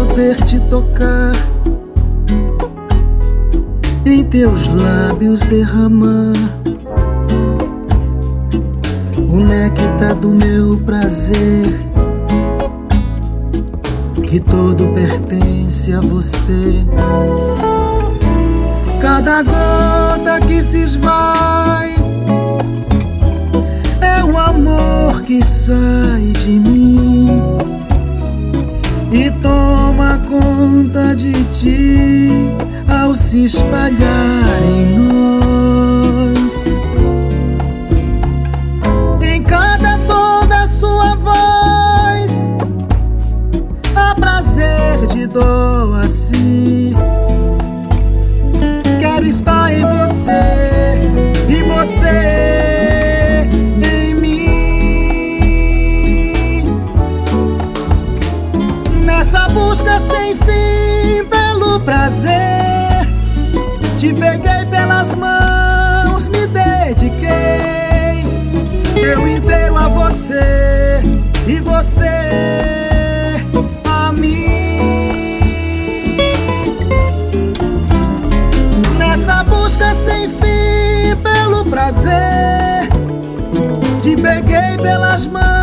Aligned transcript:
poder 0.00 0.36
te 0.44 0.58
tocar, 0.60 1.32
em 4.06 4.24
teus 4.24 4.66
lábios 4.68 5.40
derramar. 5.40 6.32
O 9.28 9.40
néctar 9.40 10.14
do 10.16 10.30
meu 10.30 10.78
prazer, 10.78 11.84
que 14.26 14.40
todo 14.40 14.88
pertence 14.88 15.92
a 15.92 16.00
você. 16.00 16.86
Cada 19.00 19.42
gota 19.42 20.40
que 20.46 20.62
se 20.62 20.78
esvai 20.78 21.94
é 24.00 24.24
o 24.24 24.38
amor 24.38 25.22
que 25.22 25.44
sai 25.44 26.32
de 26.42 26.50
mim 26.52 26.79
de 31.22 31.44
ti 31.52 32.30
ao 32.88 33.14
se 33.14 33.44
espalhar 33.44 34.62
em 34.62 35.09
te 64.00 64.14
peguei 64.14 64.64
pelas 64.70 65.14
mãos, 65.14 66.26
me 66.28 66.46
dediquei. 66.46 68.24
Eu 68.96 69.28
inteiro 69.28 69.76
a 69.76 69.88
você 69.88 71.02
e 71.46 71.60
você 71.60 73.44
a 73.84 74.10
mim. 74.10 75.36
Nessa 78.98 79.44
busca 79.44 79.92
sem 79.92 80.30
fim 80.30 81.14
pelo 81.22 81.62
prazer, 81.66 82.88
te 84.00 84.16
peguei 84.16 84.78
pelas 84.82 85.26
mãos, 85.26 85.59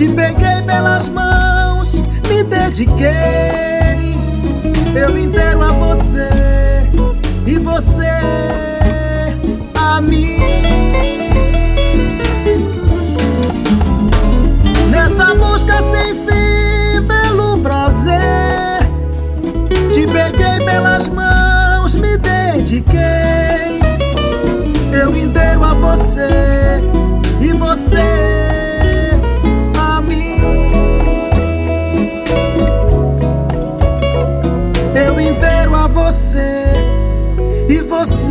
Te 0.00 0.08
peguei 0.08 0.62
pelas 0.62 1.10
mãos 1.10 2.02
Me 2.26 2.42
dediquei. 2.42 3.10
Eu 4.94 5.18
inteiro 5.18 5.62
a 5.62 5.72
você 5.72 6.29
e 37.70 37.80
você 37.82 38.29